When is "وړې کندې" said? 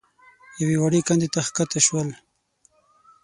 0.81-1.27